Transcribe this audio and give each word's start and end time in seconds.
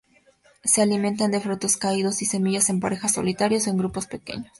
Se 0.63 0.81
alimentan 0.81 1.29
de 1.29 1.39
frutos 1.39 1.77
caídos 1.77 2.23
y 2.23 2.25
semillas, 2.25 2.71
en 2.71 2.79
pareja, 2.79 3.07
solitarios 3.07 3.67
o 3.67 3.69
en 3.69 3.77
grupos 3.77 4.07
pequeños. 4.07 4.47